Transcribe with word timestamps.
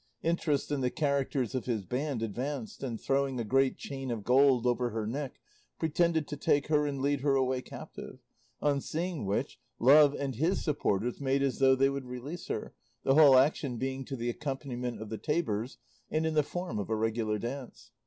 Interest 0.23 0.71
and 0.71 0.81
the 0.81 0.89
characters 0.89 1.53
of 1.53 1.65
his 1.67 1.83
band 1.85 2.23
advanced, 2.23 2.81
and 2.81 2.99
throwing 2.99 3.39
a 3.39 3.43
great 3.43 3.77
chain 3.77 4.09
of 4.09 4.23
gold 4.23 4.65
over 4.65 4.89
her 4.89 5.05
neck 5.05 5.35
pretended 5.77 6.27
to 6.27 6.35
take 6.35 6.69
her 6.69 6.87
and 6.87 7.03
lead 7.03 7.21
her 7.21 7.35
away 7.35 7.61
captive, 7.61 8.17
on 8.63 8.81
seeing 8.81 9.27
which, 9.27 9.59
Love 9.77 10.15
and 10.15 10.37
his 10.37 10.63
supporters 10.63 11.21
made 11.21 11.43
as 11.43 11.59
though 11.59 11.75
they 11.75 11.87
would 11.87 12.05
release 12.07 12.47
her, 12.47 12.73
the 13.03 13.13
whole 13.13 13.37
action 13.37 13.77
being 13.77 14.03
to 14.03 14.15
the 14.15 14.27
accompaniment 14.31 14.99
of 14.99 15.09
the 15.09 15.19
tabors 15.19 15.77
and 16.09 16.25
in 16.25 16.33
the 16.33 16.41
form 16.41 16.79
of 16.79 16.89
a 16.89 16.95
regular 16.95 17.37
dance. 17.37 17.91